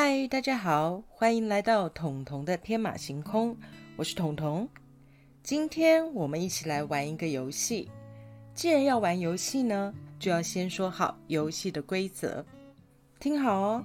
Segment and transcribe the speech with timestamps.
[0.00, 3.56] 嗨，大家好，欢迎来到彤彤的天马行空，
[3.96, 4.68] 我是彤彤。
[5.42, 7.90] 今天我们一起来玩一个游戏。
[8.54, 12.46] 既然要玩游戏呢，就要先说好游戏的规则。
[13.18, 13.84] 听好哦，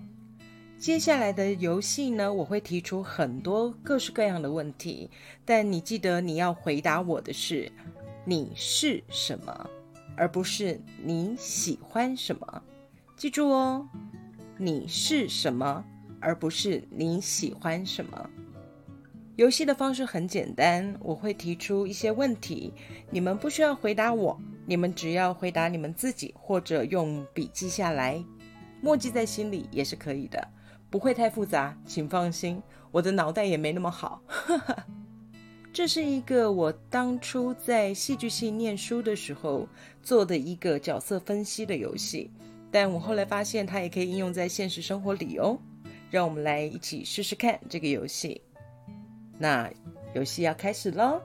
[0.77, 5.09] 接下来的游戏呢，我会提出很多各式各样的问题，
[5.43, 7.71] 但你记得你要回答我的是
[8.23, 9.67] 你是什么，
[10.15, 12.61] 而不是你喜欢什么。
[13.17, 13.89] 记住哦，
[14.59, 15.83] 你是什么，
[16.23, 18.29] 而不是你喜欢什么。
[19.35, 22.71] 游戏的方式很简单，我会提出一些问题，
[23.09, 24.39] 你们不需要回答我。
[24.65, 28.23] 你们只要回答你们自己，或者用笔记下来，
[28.81, 30.47] 默记在心里也是可以的，
[30.89, 34.21] 不会太复杂，请放心，我的脑袋也没那么好。
[35.73, 39.67] 这是一个我当初在戏剧系念书的时候
[40.01, 42.31] 做的一个角色分析的游戏，
[42.71, 45.59] 但我后来发现它也可以应用在现实生活里哦。
[46.13, 48.39] 让我们来一起试试看这个游戏。
[49.39, 49.67] 那
[50.13, 51.19] 游戏要开始喽，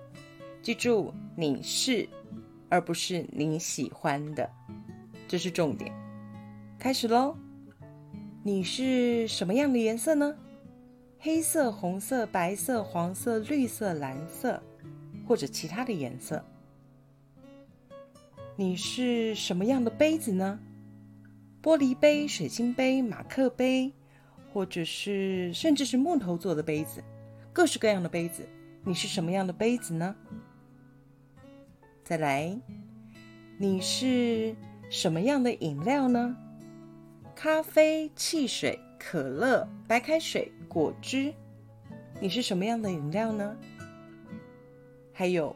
[0.62, 2.08] 记住你是。
[2.70, 4.50] 而不是你喜欢的，
[5.27, 5.91] 这是重点。
[6.78, 7.34] 开始喽！
[8.42, 10.36] 你是什么样的颜色呢？
[11.19, 14.62] 黑色、红色、白色、黄色、绿色、蓝色，
[15.27, 16.45] 或者其他的颜色？
[18.55, 20.61] 你是什么样的杯子呢？
[21.62, 23.95] 玻璃杯、水晶杯、马克杯，
[24.52, 27.02] 或者是甚至是木头做的杯子，
[27.52, 28.48] 各式各样的杯子。
[28.84, 30.14] 你是什么样的杯子呢？
[32.05, 32.58] 再来，
[33.58, 34.55] 你是
[34.88, 36.36] 什么样的饮料呢？
[37.34, 41.34] 咖啡、汽水、可乐、白开水、果汁，
[42.20, 43.56] 你是什么样的饮料呢？
[45.12, 45.55] 还有，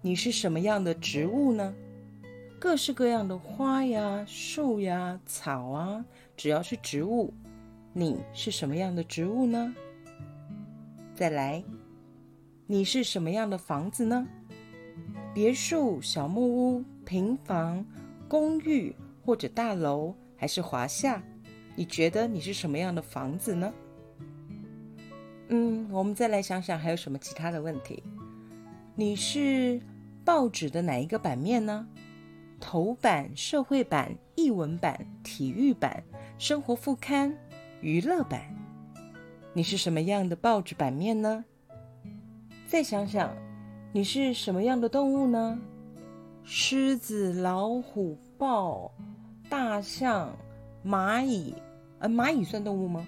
[0.00, 1.74] 你是什么样的植物呢？
[2.58, 6.04] 各式各样的花呀、树呀、草啊，
[6.34, 7.34] 只要是植物，
[7.96, 9.72] 你是什么样的植物呢？
[11.14, 11.62] 再来，
[12.66, 14.26] 你是什么样的房子呢？
[15.32, 17.86] 别墅、小木屋、平房、
[18.26, 18.92] 公寓
[19.24, 21.22] 或者大楼，还是华夏？
[21.76, 23.72] 你觉得你是什么样的房子呢？
[25.50, 28.02] 嗯，我们再来想想还有什么其他的问题。
[28.96, 29.80] 你是
[30.24, 31.86] 报纸的哪一个版面呢？
[32.58, 36.02] 头版、社会版、译文版、体育版、
[36.38, 37.36] 生活副刊、
[37.84, 38.40] 娱乐版？
[39.52, 41.44] 你是什么样的报纸版面呢？
[42.66, 43.30] 再想想。
[43.92, 45.60] 你是什么样的动物呢？
[46.44, 48.90] 狮子、老虎、豹、
[49.50, 50.34] 大象、
[50.82, 51.54] 蚂蚁，
[51.98, 53.06] 呃，蚂蚁算动物吗？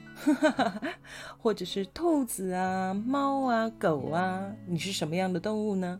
[1.40, 4.54] 或者是兔子啊、猫啊、狗啊？
[4.66, 5.98] 你是什么样的动物呢？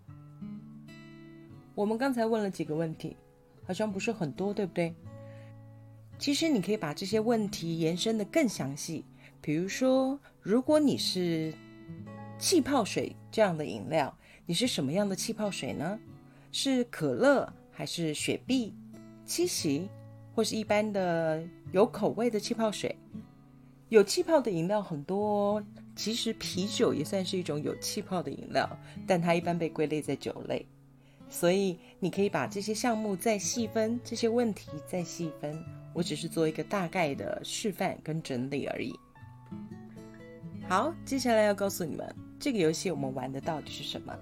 [1.74, 3.16] 我们刚才问了几个问题，
[3.66, 4.94] 好像不是很多，对不对？
[6.18, 9.04] 其实你可以把这些问题延伸的更详细，
[9.40, 11.52] 比如说，如果你是
[12.38, 14.16] 气泡水这样的饮料。
[14.48, 15.98] 你是什么样的气泡水呢？
[16.52, 18.72] 是可乐还是雪碧、
[19.24, 19.88] 七喜，
[20.36, 22.94] 或是一般的有口味的气泡水？
[23.88, 25.60] 有气泡的饮料很多，
[25.96, 30.64] 其实啤酒也算是一种有气泡的饮料，但它一般被归类在酒类。
[31.28, 35.60] 所以你可以把这些项目再细分，这些问题再细分。
[35.96, 38.94] 我只是做一个大概的示范跟整理而已。
[40.68, 44.14] 好，接下来要告诉你们，这个游戏我们玩的到底是什么？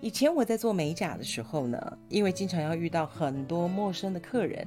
[0.00, 4.66] 以前我在做美甲的时候呢，因为经常要遇到很多陌生的客人，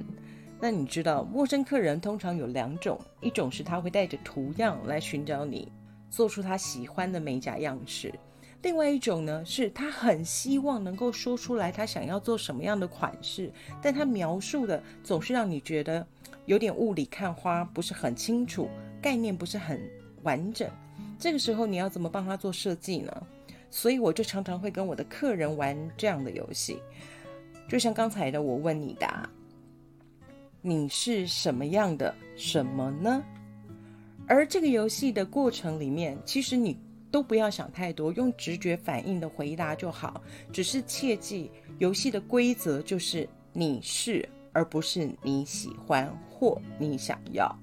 [0.60, 5.72] 那你知道陌生客人通常有两种，一种是他会带着图样来寻找你，
[6.10, 8.10] 做出他喜欢的美甲样式；
[8.62, 16.04] 另外一种呢，是他很希望能够说出来他想要做什么样的款式，但他描述的总是让你觉得
[16.46, 18.68] 有点雾里看花，不是很清楚，
[19.00, 19.80] 概念不是很
[20.22, 20.68] 完整。
[21.18, 23.26] 这个时候你要怎么帮他做设计呢？
[23.70, 26.82] 所以我就常常会跟我的客人玩这样的游戏，
[27.68, 29.06] 就像刚才的我问你的，
[30.62, 33.22] 你是什么样的什么呢？
[34.26, 36.76] 而这个游戏的过程里面，其实你
[37.10, 40.22] 都不要想太多，用直觉反应的回答就好。
[40.52, 47.54] 只是切记，游戏的规则就是你是，而不是你喜欢或你想要。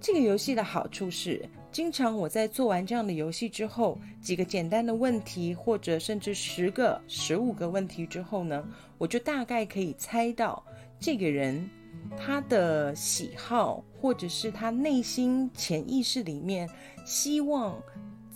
[0.00, 1.48] 这个游戏的好处是。
[1.72, 8.66] 经常我在做完这样的游戏之后，几个简单的问题，或者甚至十个、十五个问题之后呢，
[8.96, 10.64] 我就大概可以猜到
[10.98, 11.68] 这个人
[12.16, 16.66] 他的喜好，或者是他内心潜意识里面
[17.04, 17.78] 希望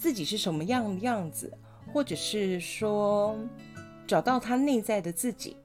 [0.01, 1.53] 自己是什么样的样子，
[1.93, 3.39] 或者是说
[4.07, 5.57] 找到他内在的自己。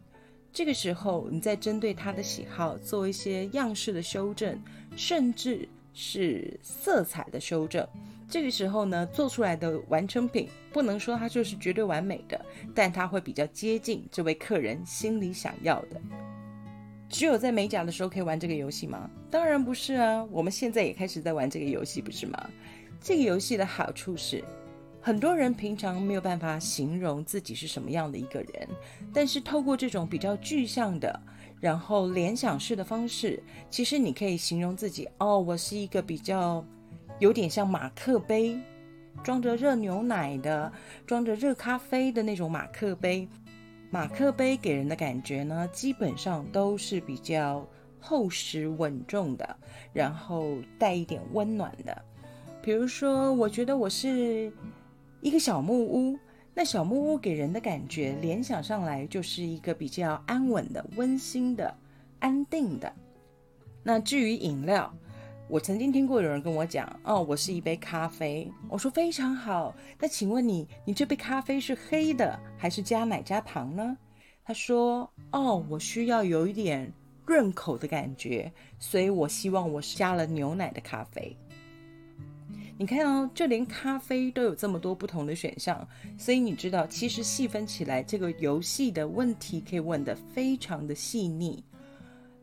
[0.51, 4.61] 这个时候，你再针对他的喜好做一些样式的修正，
[4.97, 5.67] 甚至。
[5.97, 7.87] 是色彩的修正。
[8.29, 12.45] 这个时候呢，做出来的完成品不能说它就是绝对完美的，
[12.75, 16.01] 但它会比较接近这位客人心里想要的。
[17.07, 19.09] 只有在美甲的时候可以玩这个游戏吗？
[19.31, 20.21] 当然不是啊！
[20.25, 22.49] 我们现在也开始在玩这个游戏，不是吗？
[23.05, 24.43] 这个游戏的好处是，
[24.99, 28.67] 很多人平常没有办法形容自己是什么样的一个人，
[29.13, 31.21] 但是透过这种比较具象的，
[31.61, 36.65] 然后联想式的方式，其实你可以形容自己哦，我是一个比较
[37.19, 38.57] 有点像马克杯，
[39.23, 40.73] 装着热牛奶的，
[41.05, 43.29] 装着热咖啡的那种马克杯。
[43.91, 47.69] 马克杯给人的感觉呢，基本上都是比较
[47.99, 49.55] 厚实稳重的，
[49.93, 52.03] 然后带一点温暖的。
[52.65, 54.51] 比如说，我觉得我是
[55.21, 56.17] 一个小木屋，
[56.51, 61.71] 那小木屋给人的感觉，联想上来就是一个比较安稳的、温馨的、
[62.17, 62.91] 安定的。
[63.83, 64.91] 那至于饮料，
[65.47, 68.51] 我曾经听过有人跟我讲，哦，我是一杯咖啡。
[68.67, 69.75] 我说非常好。
[69.99, 73.95] 那请问你，你这杯咖啡是黑的还是加奶加糖呢？
[74.43, 76.91] 他说，哦，我需要有一点
[77.27, 81.37] 润口的感觉，所以我希望我是加了牛奶的咖啡。
[82.77, 85.87] 你看哦，就连咖啡都有这么多不同的选项，
[86.17, 91.63] 所以你知道，其实细分起来，这个游戏的问题可以问得非常的细腻。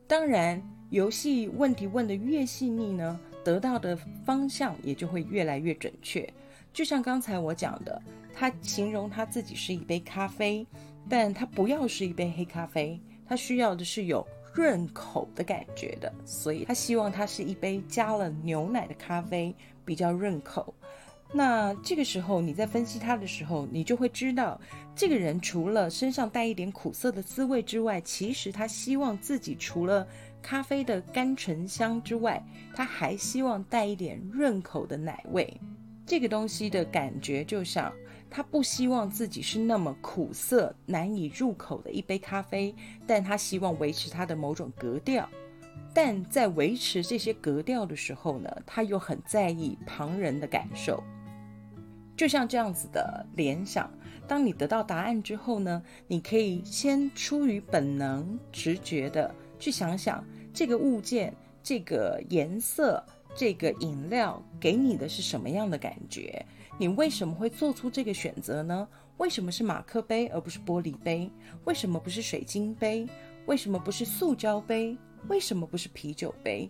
[0.07, 0.63] 当然。
[0.93, 3.97] 游戏问题问的越细腻呢，得到的
[4.27, 6.31] 方向也就会越来越准确。
[6.71, 7.99] 就像刚才我讲的，
[8.35, 10.67] 他形容他自己是一杯咖啡，
[11.09, 19.55] 但他不要是一杯黑咖啡，他需要的是有润口的感觉的，所以他希望它是一杯加了牛奶的咖啡，
[19.85, 20.75] 比较润口。
[21.35, 24.61] 那这个时候你在分析他的时候，你就会知道，
[24.95, 30.07] 这个人除了身上带一点苦涩的滋味之外，其实他希望自己除了
[30.43, 32.45] 咖啡的甘醇香之外，
[32.75, 35.59] 他还希望带一点润口的奶味。
[36.05, 37.91] 这个东西的感觉就像
[38.35, 42.75] 他不希望自己是那么苦涩难以入口的一杯咖啡，
[43.07, 45.29] 但他希望维持他的某种格调。
[45.93, 51.05] 但在维持这些格调的时候呢，他又很在意旁人的感受。
[52.17, 53.91] 就像这样子的联想，
[54.27, 59.35] 当你得到答案之后呢，你可以先出于本能直觉的。
[59.59, 60.25] 去想想
[60.55, 61.33] 这个物件、
[61.63, 63.05] 这个颜色、
[63.35, 66.45] 这个饮料给你的是什么样的感觉？
[66.83, 68.89] 你为什么会做出这个选择呢？
[69.19, 71.31] 为什么是马克杯而不是玻璃杯？
[71.63, 73.07] 为什么不是水晶杯？
[73.47, 74.99] 为什么不是塑胶杯？
[75.29, 76.69] 为什么不是啤酒杯？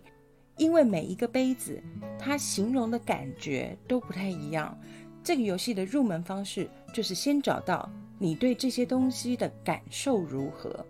[0.57, 1.81] 因为每一个杯子
[2.19, 4.79] 它形容的感觉都不太一样。
[5.23, 10.85] 这个游戏的入门方式就是先找到你对这些东西的感受如何。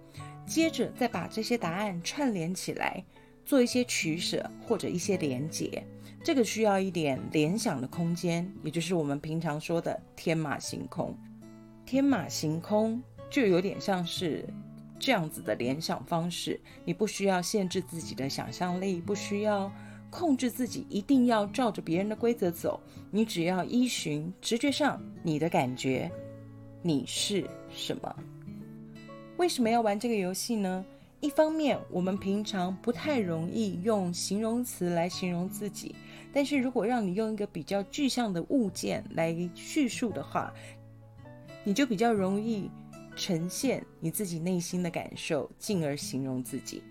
[0.46, 3.02] 接着再把这些答案串联起来，
[3.46, 5.82] 做一些取舍或者一些连结，
[6.24, 11.14] 这个需要一点联想的空间，也就是我们平常说的天马行空。
[11.86, 14.48] 天马行空就有点像是
[14.98, 19.70] 这样子的联想方式，你不需要限制自己的想象力，不需要
[20.10, 22.80] 控制自己一定要照着别人的规则走，
[23.12, 26.10] 你只要依循直觉上你的感觉，
[26.82, 28.16] 你是什么。
[29.36, 30.86] 为什么要玩这个游戏呢？
[31.24, 35.96] 一方面，我们平常不太容易用形容词来形容自己，
[36.34, 40.54] 但是如果让你用一个比较具象的物件来叙述的话，
[41.64, 42.70] 你就比较容易
[43.16, 46.84] 呈现你自己内心的感受，进而形容自己。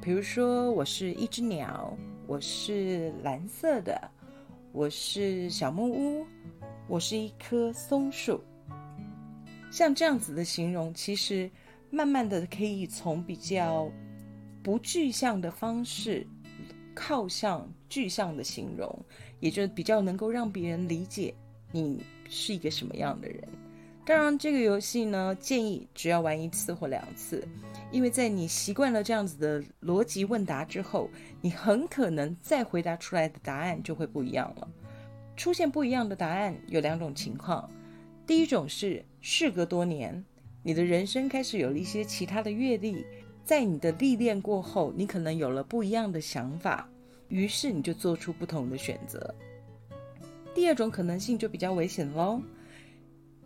[0.00, 4.00] 比如说，我是一只鸟，我是蓝色的，
[4.70, 6.24] 我是小木屋，
[6.86, 8.40] 我是一棵松树。
[9.68, 11.50] 像这样子的形容，其实。
[11.94, 13.88] 慢慢的，可以从比较
[14.62, 16.26] 不具象的方式
[16.94, 19.04] 靠向具象的形容，
[19.38, 21.32] 也就比较能够让别人理解
[21.70, 23.46] 你是一个什么样的人。
[24.04, 27.46] 当然，这个游戏呢，建议只要玩一次或两次，
[27.90, 31.08] 因为在你习惯了这样子的逻辑问答之后，
[31.40, 34.68] 你很可能再回答出来的答案就会不一样了。
[35.36, 37.70] 出现不一样的答案有两种情况，
[38.26, 40.22] 第一种是事隔多年。
[40.66, 43.04] 你的人生开始有了一些其他的阅历，
[43.44, 46.88] 在你的历练过后，你可能有了不一样的想法，
[47.28, 49.34] 于是你就做出不同的选择。
[50.54, 52.40] 第二种可能性就比较危险喽。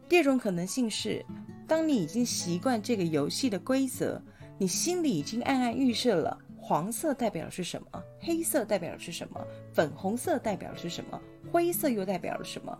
[0.09, 1.25] 第二种可能性是，
[1.67, 4.23] 当你已经习惯这个游戏的规则，
[4.57, 11.21] 你心里已经暗暗预设了黄色代表是什么，黑色代表是什么，粉红色代表是什么，
[11.51, 12.79] 灰色又代表了什么。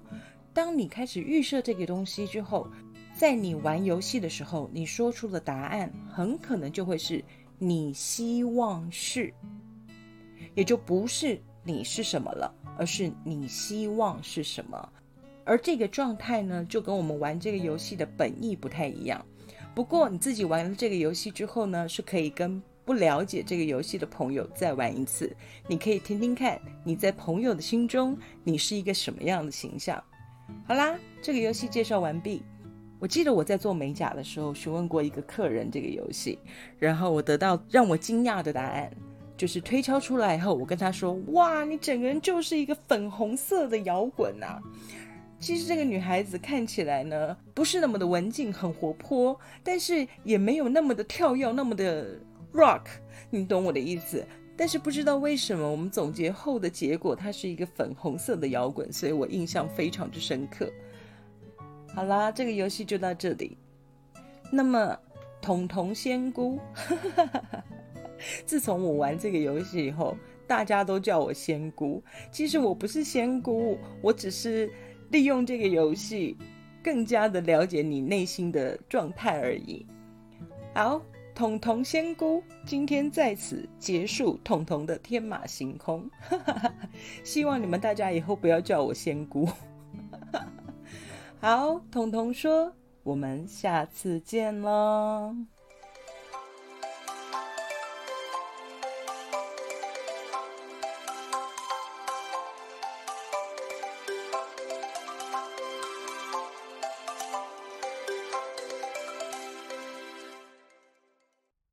[0.55, 2.67] 当你开始预设这个东西之后，
[3.19, 7.23] 在你玩游戏的时候，你说出的答案很可能就会是
[7.59, 9.35] 你希望是，
[10.55, 14.89] 也就不是你是什么了，而是你希望是什么。
[15.45, 19.21] 而这个状态呢，就跟我们玩这个游戏的本意不太一样。
[19.75, 25.37] 不过你自己玩了这个游戏之后呢，是可以跟不了解这个游戏的朋友再玩一次。
[25.67, 30.01] 你可以听听看，你在朋友的心中，你是一个什么样的形象。
[30.69, 32.45] 好啦，这个游戏介绍完毕。
[32.99, 36.39] 我记得我在做美甲的时候询问过一个客人这个游戏，
[36.79, 38.91] 然后我得到让我惊讶的答案，
[39.37, 44.61] 就是推敲出来以后，我跟他说：“哇，你整个人就是一个粉红色的摇滚呐！”
[45.39, 52.19] 其实这个女孩子看起来呢，不是那么的文静，很活泼，但是也没有那么的跳跃，那么的
[52.53, 52.83] rock，
[53.31, 54.27] 你懂我的意思。
[54.57, 60.69] 但是不知道为什么，我们总结后的结果，它是一个粉红色的摇滚，所以我印象非常之深刻。
[61.99, 63.59] 好啦，这个游戏就到这里。
[64.53, 64.97] 那么，
[65.43, 66.61] 彤彤仙姑，
[68.47, 72.01] 自从我玩这个游戏以后，大家都叫我仙姑。
[72.31, 74.71] 其实我不是仙姑，我只是
[75.11, 76.37] 利用这个游戏，
[76.85, 79.85] 更加的了解你内心的状态而已。
[80.75, 81.03] 好。
[81.35, 86.11] 彤彤仙姑，今天在此结束彤彤的天马行空。
[87.23, 89.49] 希望你们大家以后不要叫我仙姑。
[91.41, 92.73] 好，彤彤说，
[93.05, 95.37] 我们下次见喽。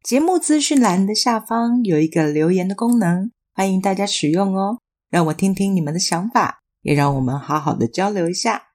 [0.04, 4.78] 节目资讯栏的下方有一个留言的功能，欢迎大家使用哦，
[5.10, 8.75] 让我听听你们的想法，也让我们好好的交流一下。